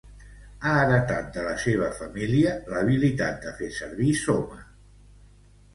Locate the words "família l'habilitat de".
1.99-3.55